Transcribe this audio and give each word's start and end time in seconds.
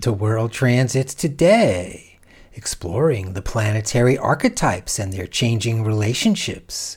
to 0.00 0.12
World 0.12 0.50
Transits 0.50 1.14
today, 1.14 2.18
exploring 2.54 3.34
the 3.34 3.42
planetary 3.42 4.16
archetypes 4.16 4.98
and 4.98 5.12
their 5.12 5.26
changing 5.26 5.84
relationships 5.84 6.96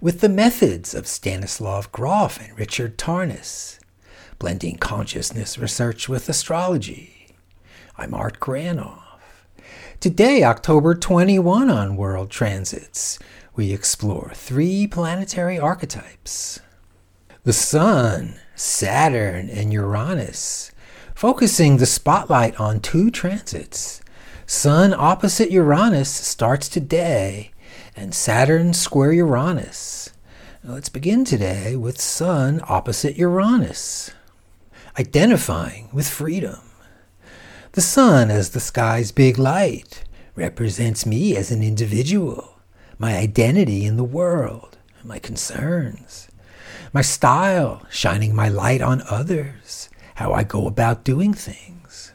with 0.00 0.20
the 0.20 0.28
methods 0.28 0.94
of 0.94 1.06
Stanislav 1.06 1.90
Grof 1.92 2.38
and 2.38 2.58
Richard 2.58 2.98
Tarnas, 2.98 3.78
blending 4.38 4.76
consciousness 4.76 5.56
research 5.56 6.08
with 6.08 6.28
astrology. 6.28 7.28
I'm 7.96 8.12
Art 8.12 8.38
Granoff. 8.38 8.98
Today, 10.00 10.44
October 10.44 10.94
21 10.94 11.70
on 11.70 11.96
World 11.96 12.30
Transits, 12.30 13.18
we 13.54 13.72
explore 13.72 14.32
three 14.34 14.86
planetary 14.86 15.58
archetypes 15.58 16.60
the 17.44 17.52
Sun, 17.52 18.34
Saturn, 18.54 19.48
and 19.48 19.72
Uranus, 19.72 20.70
focusing 21.22 21.76
the 21.76 21.86
spotlight 21.86 22.58
on 22.58 22.80
two 22.80 23.08
transits. 23.08 24.02
Sun 24.44 24.92
opposite 24.92 25.52
Uranus 25.52 26.10
starts 26.10 26.68
today, 26.68 27.52
and 27.94 28.12
Saturn 28.12 28.72
square 28.74 29.12
Uranus. 29.12 30.10
Now 30.64 30.72
let's 30.72 30.88
begin 30.88 31.24
today 31.24 31.76
with 31.76 32.00
Sun 32.00 32.60
opposite 32.68 33.16
Uranus, 33.16 34.10
identifying 34.98 35.88
with 35.92 36.08
freedom. 36.08 36.58
The 37.70 37.82
sun 37.82 38.28
as 38.32 38.50
the 38.50 38.58
sky's 38.58 39.12
big 39.12 39.38
light 39.38 40.02
represents 40.34 41.06
me 41.06 41.36
as 41.36 41.52
an 41.52 41.62
individual, 41.62 42.58
my 42.98 43.16
identity 43.16 43.84
in 43.84 43.96
the 43.96 44.02
world, 44.02 44.76
my 45.04 45.20
concerns, 45.20 46.26
my 46.92 47.02
style, 47.02 47.86
shining 47.92 48.34
my 48.34 48.48
light 48.48 48.82
on 48.82 49.04
others, 49.08 49.88
how 50.16 50.32
I 50.32 50.44
go 50.44 50.66
about 50.66 51.04
doing 51.04 51.34
things. 51.34 52.12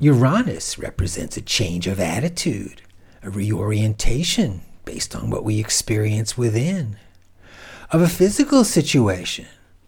Uranus 0.00 0.78
represents 0.78 1.36
a 1.36 1.42
change 1.42 1.86
of 1.86 2.00
attitude, 2.00 2.82
a 3.22 3.30
reorientation 3.30 4.62
based 4.84 5.14
on 5.14 5.30
what 5.30 5.44
we 5.44 5.58
experience 5.60 6.36
within, 6.36 6.96
of 7.90 8.00
a 8.00 8.08
physical 8.08 8.64
situation, 8.64 9.46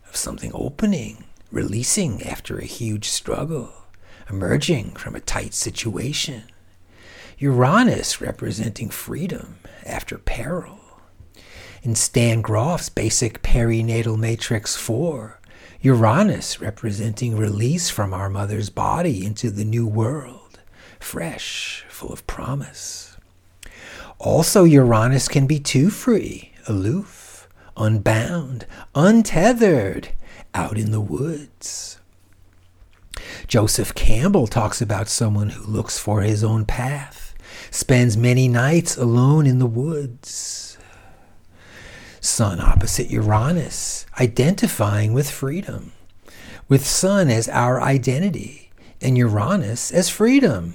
of 0.08 0.16
something 0.16 0.52
opening, 0.54 1.24
releasing 1.50 2.22
after 2.22 2.58
a 2.58 2.64
huge 2.64 3.08
struggle 3.08 3.72
emerging 4.28 4.90
from 4.92 5.14
a 5.14 5.20
tight 5.20 5.54
situation. 5.54 6.44
Uranus 7.38 8.20
representing 8.20 8.88
freedom 8.88 9.58
after 9.84 10.18
peril. 10.18 10.80
In 11.82 11.94
Stan 11.94 12.40
Grof's 12.40 12.88
basic 12.88 13.42
perinatal 13.42 14.18
matrix 14.18 14.74
4, 14.74 15.38
Uranus 15.80 16.60
representing 16.60 17.36
release 17.36 17.90
from 17.90 18.12
our 18.12 18.28
mother's 18.28 18.70
body 18.70 19.24
into 19.24 19.50
the 19.50 19.64
new 19.64 19.86
world, 19.86 20.60
fresh, 20.98 21.84
full 21.88 22.12
of 22.12 22.26
promise. 22.26 23.16
Also, 24.18 24.64
Uranus 24.64 25.28
can 25.28 25.46
be 25.46 25.60
too 25.60 25.90
free, 25.90 26.52
aloof, 26.66 27.48
unbound, 27.76 28.66
untethered, 28.94 30.08
out 30.54 30.78
in 30.78 30.90
the 30.90 31.00
woods. 31.00 32.00
Joseph 33.46 33.94
Campbell 33.94 34.46
talks 34.46 34.80
about 34.80 35.08
someone 35.08 35.50
who 35.50 35.70
looks 35.70 35.98
for 35.98 36.22
his 36.22 36.42
own 36.42 36.64
path, 36.64 37.34
spends 37.70 38.16
many 38.16 38.48
nights 38.48 38.96
alone 38.96 39.46
in 39.46 39.58
the 39.58 39.66
woods. 39.66 40.75
Sun 42.26 42.60
opposite 42.60 43.08
Uranus, 43.10 44.04
identifying 44.20 45.12
with 45.12 45.30
freedom, 45.30 45.92
with 46.68 46.84
Sun 46.84 47.30
as 47.30 47.48
our 47.48 47.80
identity 47.80 48.70
and 49.00 49.16
Uranus 49.16 49.92
as 49.92 50.08
freedom. 50.08 50.74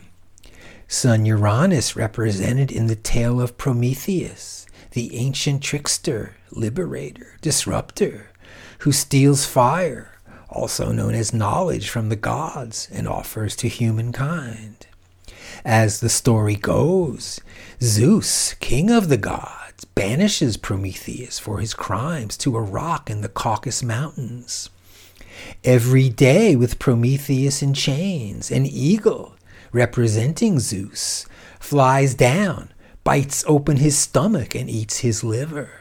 Sun 0.88 1.26
Uranus 1.26 1.96
represented 1.96 2.72
in 2.72 2.88
the 2.88 2.96
tale 2.96 3.42
of 3.42 3.58
Prometheus, 3.58 4.66
the 4.92 5.16
ancient 5.16 5.62
trickster, 5.62 6.36
liberator, 6.52 7.38
disruptor, 7.42 8.32
who 8.80 8.92
steals 8.92 9.46
fire 9.46 10.12
also 10.52 10.92
known 10.92 11.16
as 11.16 11.34
knowledge 11.34 11.90
from 11.90 12.10
the 12.10 12.16
gods, 12.16 12.90
and 12.92 13.08
offers 13.08 13.56
to 13.56 13.68
humankind. 13.68 14.86
As 15.64 16.00
the 16.00 16.10
story 16.10 16.56
goes, 16.56 17.40
Zeus, 17.82 18.54
king 18.56 18.90
of 18.90 19.10
the 19.10 19.18
gods, 19.18 19.61
banishes 19.86 20.58
Prometheus 20.58 21.40
for 21.40 21.60
his 21.60 21.74
crimes 21.74 22.38
to 22.38 22.56
a 22.56 22.62
rock 22.62 23.10
in 23.10 23.22
the 23.22 23.30
Caucasus 23.30 23.84
Mountains. 23.84 24.70
Every 25.64 26.10
day, 26.10 26.56
with 26.56 26.80
Prometheus 26.80 27.62
in 27.62 27.74
chains, 27.74 28.52
an 28.52 28.66
eagle, 28.66 29.36
representing 29.72 30.60
Zeus, 30.60 31.26
flies 31.60 32.14
down, 32.14 32.72
bites 33.04 33.44
open 33.48 33.78
his 33.78 33.98
stomach, 33.98 34.56
and 34.56 34.70
eats 34.70 35.00
his 35.00 35.24
liver. 35.24 35.72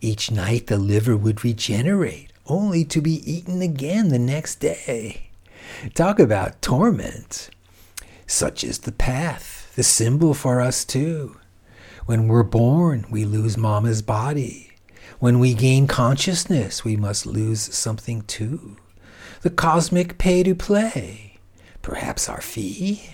Each 0.00 0.30
night, 0.30 0.66
the 0.66 0.78
liver 0.78 1.16
would 1.16 1.44
regenerate 1.44 2.32
only 2.46 2.84
to 2.86 3.00
be 3.00 3.30
eaten 3.30 3.62
again 3.62 4.08
the 4.08 4.18
next 4.18 4.56
day. 4.56 5.28
Talk 5.94 6.18
about 6.18 6.60
torment. 6.60 7.50
Such 8.26 8.64
is 8.64 8.80
the 8.80 8.92
path, 8.92 9.72
the 9.76 9.82
symbol 9.82 10.34
for 10.34 10.60
us 10.60 10.84
too. 10.84 11.36
When 12.06 12.26
we're 12.26 12.42
born, 12.42 13.06
we 13.10 13.24
lose 13.24 13.56
mama's 13.56 14.02
body. 14.02 14.72
When 15.20 15.38
we 15.38 15.54
gain 15.54 15.86
consciousness, 15.86 16.84
we 16.84 16.96
must 16.96 17.26
lose 17.26 17.60
something 17.60 18.22
too. 18.22 18.76
The 19.42 19.50
cosmic 19.50 20.18
pay 20.18 20.42
to 20.42 20.54
play, 20.54 21.38
perhaps 21.80 22.28
our 22.28 22.40
fee. 22.40 23.10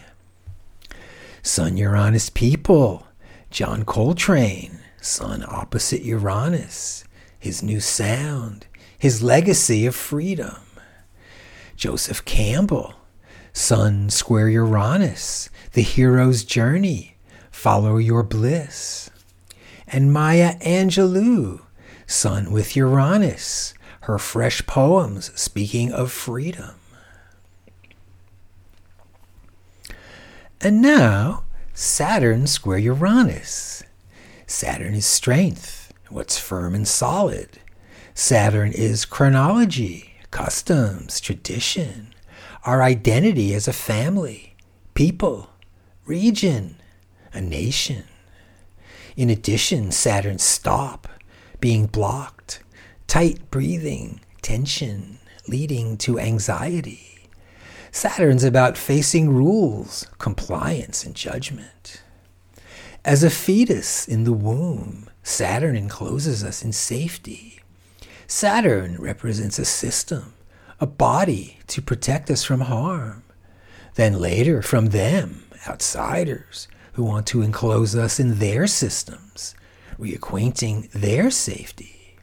Sun 1.42 1.76
Uranus 1.76 2.30
people, 2.30 3.06
John 3.50 3.84
Coltrane, 3.84 4.78
Sun 5.02 5.44
opposite 5.46 6.02
Uranus, 6.02 7.04
his 7.38 7.62
new 7.62 7.80
sound, 7.80 8.66
his 8.98 9.22
legacy 9.22 9.84
of 9.84 9.94
freedom. 9.94 10.56
Joseph 11.76 12.24
Campbell, 12.24 12.94
Sun 13.52 14.08
Square 14.08 14.48
Uranus, 14.48 15.50
The 15.74 15.82
Hero's 15.82 16.42
Journey, 16.42 17.17
Follow 17.50 17.96
Your 17.98 18.22
Bliss. 18.22 19.10
And 19.86 20.12
Maya 20.12 20.58
Angelou, 20.60 21.62
Sun 22.06 22.50
with 22.50 22.76
Uranus, 22.76 23.74
her 24.02 24.18
fresh 24.18 24.66
poems 24.66 25.30
speaking 25.38 25.92
of 25.92 26.12
freedom. 26.12 26.74
And 30.60 30.82
now, 30.82 31.44
Saturn 31.72 32.48
square 32.48 32.78
Uranus. 32.78 33.84
Saturn 34.46 34.94
is 34.94 35.06
strength, 35.06 35.92
what's 36.08 36.38
firm 36.38 36.74
and 36.74 36.88
solid. 36.88 37.60
Saturn 38.14 38.72
is 38.72 39.04
chronology, 39.04 40.14
customs, 40.32 41.20
tradition, 41.20 42.12
our 42.64 42.82
identity 42.82 43.54
as 43.54 43.68
a 43.68 43.72
family, 43.72 44.56
people, 44.94 45.50
region, 46.04 46.76
a 47.32 47.40
nation. 47.40 48.04
In 49.16 49.30
addition, 49.30 49.90
Saturn's 49.90 50.42
stop, 50.42 51.08
being 51.60 51.86
blocked, 51.86 52.62
tight 53.06 53.50
breathing, 53.50 54.20
tension, 54.42 55.18
leading 55.48 55.96
to 55.98 56.18
anxiety. 56.18 57.28
Saturn's 57.90 58.44
about 58.44 58.76
facing 58.76 59.30
rules, 59.30 60.06
compliance, 60.18 61.04
and 61.04 61.14
judgment. 61.14 62.02
As 63.04 63.24
a 63.24 63.30
fetus 63.30 64.06
in 64.06 64.24
the 64.24 64.32
womb, 64.32 65.08
Saturn 65.22 65.76
encloses 65.76 66.44
us 66.44 66.62
in 66.62 66.72
safety 66.72 67.58
Saturn 68.30 68.96
represents 68.98 69.58
a 69.58 69.64
system, 69.64 70.34
a 70.80 70.86
body 70.86 71.60
to 71.66 71.80
protect 71.80 72.30
us 72.30 72.44
from 72.44 72.60
harm. 72.60 73.22
Then 73.94 74.20
later, 74.20 74.60
from 74.60 74.88
them, 74.88 75.44
outsiders, 75.66 76.68
who 76.98 77.04
want 77.04 77.28
to 77.28 77.42
enclose 77.42 77.94
us 77.94 78.18
in 78.18 78.40
their 78.40 78.66
systems, 78.66 79.54
reacquainting 80.00 80.90
their 80.90 81.30
safety. 81.30 82.16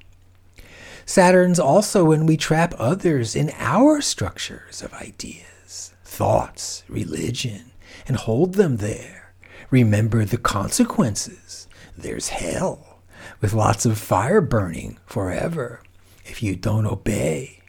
Saturn's 1.06 1.62
also 1.62 2.04
when 2.04 2.26
we 2.26 2.36
trap 2.36 2.74
others 2.78 3.38
in 3.38 3.54
our 3.58 4.02
structures 4.02 4.82
of 4.82 4.94
ideas, 4.96 5.94
thoughts, 6.04 6.84
religion, 6.90 7.72
and 8.06 8.18
hold 8.18 8.56
them 8.56 8.76
there. 8.76 9.34
Remember 9.72 10.26
the 10.26 10.38
consequences. 10.38 11.70
There's 11.98 12.28
hell, 12.28 13.00
with 13.40 13.54
lots 13.54 13.86
of 13.86 13.98
fire 13.98 14.42
burning 14.42 14.98
forever 15.06 15.80
if 16.26 16.44
you 16.44 16.58
don't 16.58 16.86
obey 16.86 17.62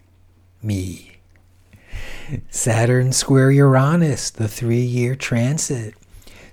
me. 0.61 1.19
Saturn 2.51 3.13
square 3.13 3.53
Uranus, 3.53 4.31
the 4.31 4.49
three 4.49 4.81
year 4.81 5.15
transit. 5.15 5.95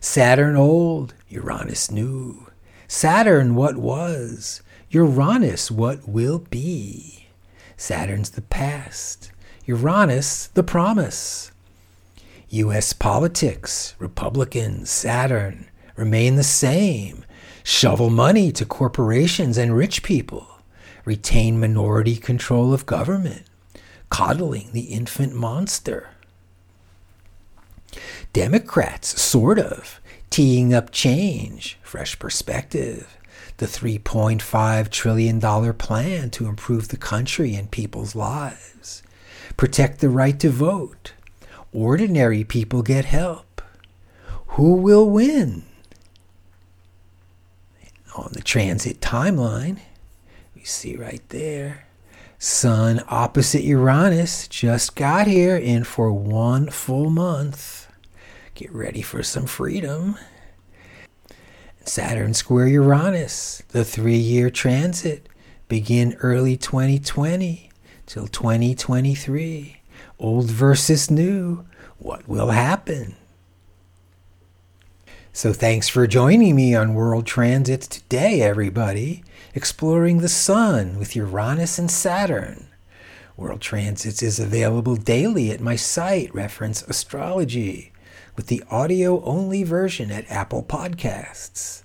Saturn 0.03 0.57
old, 0.57 1.13
Uranus 1.29 1.89
new. 1.89 2.47
Saturn 2.89 3.55
what 3.55 3.77
was, 3.77 4.61
Uranus 4.89 5.71
what 5.71 6.05
will 6.09 6.39
be. 6.39 7.27
Saturn's 7.77 8.31
the 8.31 8.41
past, 8.41 9.31
Uranus 9.65 10.47
the 10.47 10.61
promise. 10.61 11.51
U.S. 12.49 12.91
politics, 12.91 13.95
Republicans, 13.97 14.89
Saturn, 14.89 15.69
remain 15.95 16.35
the 16.35 16.43
same. 16.43 17.23
Shovel 17.63 18.09
money 18.09 18.51
to 18.51 18.65
corporations 18.65 19.57
and 19.57 19.73
rich 19.73 20.03
people. 20.03 20.59
Retain 21.05 21.61
minority 21.61 22.17
control 22.17 22.73
of 22.73 22.85
government. 22.85 23.43
Coddling 24.09 24.73
the 24.73 24.81
infant 24.81 25.33
monster. 25.33 26.09
Democrats, 28.33 29.21
sort 29.21 29.59
of, 29.59 30.01
teeing 30.29 30.73
up 30.73 30.89
change, 30.89 31.77
fresh 31.83 32.17
perspective, 32.17 33.15
the 33.57 33.67
$3.5 33.67 34.89
trillion 34.89 35.39
plan 35.75 36.31
to 36.31 36.47
improve 36.47 36.87
the 36.87 36.97
country 36.97 37.53
and 37.53 37.69
people's 37.69 38.15
lives, 38.15 39.03
protect 39.55 40.01
the 40.01 40.09
right 40.09 40.39
to 40.39 40.49
vote, 40.49 41.13
ordinary 41.71 42.43
people 42.43 42.81
get 42.81 43.05
help. 43.05 43.61
Who 44.47 44.73
will 44.73 45.09
win? 45.09 45.63
On 48.15 48.29
the 48.33 48.41
transit 48.41 48.99
timeline, 48.99 49.77
we 50.55 50.63
see 50.63 50.95
right 50.95 51.21
there. 51.29 51.85
Sun 52.39 53.01
opposite 53.07 53.63
Uranus 53.63 54.47
just 54.47 54.95
got 54.95 55.27
here 55.27 55.55
in 55.55 55.83
for 55.83 56.11
one 56.11 56.69
full 56.69 57.09
month. 57.09 57.87
Get 58.55 58.71
ready 58.71 59.01
for 59.01 59.23
some 59.23 59.47
freedom. 59.47 60.15
Saturn 61.85 62.35
square 62.35 62.67
Uranus, 62.67 63.63
the 63.69 63.83
three 63.83 64.17
year 64.17 64.51
transit, 64.51 65.27
begin 65.67 66.15
early 66.21 66.55
2020 66.55 67.71
till 68.05 68.27
2023. 68.27 69.81
Old 70.19 70.51
versus 70.51 71.09
new. 71.09 71.65
What 71.97 72.27
will 72.27 72.51
happen? 72.51 73.15
So, 75.31 75.51
thanks 75.51 75.89
for 75.89 76.05
joining 76.05 76.55
me 76.55 76.75
on 76.75 76.93
World 76.93 77.25
Transits 77.25 77.87
today, 77.87 78.43
everybody, 78.43 79.23
exploring 79.55 80.19
the 80.19 80.29
Sun 80.29 80.99
with 80.99 81.15
Uranus 81.15 81.79
and 81.79 81.89
Saturn. 81.89 82.67
World 83.35 83.61
Transits 83.61 84.21
is 84.21 84.39
available 84.39 84.95
daily 84.95 85.49
at 85.49 85.59
my 85.59 85.75
site, 85.75 86.31
Reference 86.35 86.83
Astrology 86.83 87.92
with 88.35 88.47
the 88.47 88.63
audio 88.69 89.23
only 89.23 89.63
version 89.63 90.11
at 90.11 90.29
Apple 90.29 90.63
Podcasts. 90.63 91.83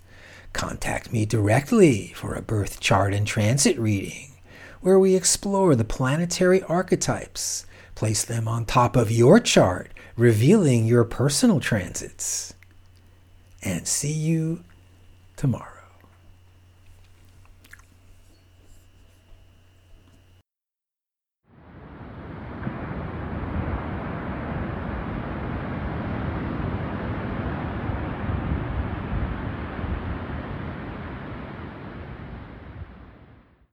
Contact 0.52 1.12
me 1.12 1.26
directly 1.26 2.12
for 2.16 2.34
a 2.34 2.42
birth 2.42 2.80
chart 2.80 3.14
and 3.14 3.26
transit 3.26 3.78
reading, 3.78 4.32
where 4.80 4.98
we 4.98 5.14
explore 5.14 5.74
the 5.74 5.84
planetary 5.84 6.62
archetypes, 6.64 7.66
place 7.94 8.24
them 8.24 8.48
on 8.48 8.64
top 8.64 8.96
of 8.96 9.10
your 9.10 9.40
chart, 9.40 9.92
revealing 10.16 10.86
your 10.86 11.04
personal 11.04 11.60
transits. 11.60 12.54
And 13.62 13.86
see 13.86 14.12
you 14.12 14.64
tomorrow. 15.36 15.77